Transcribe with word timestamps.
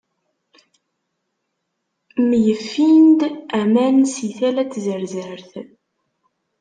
Myeffin-d 2.27 3.19
aman 3.59 3.97
si 4.13 4.27
tala 4.37 4.63
n 4.65 4.69
tzerzert. 4.71 5.51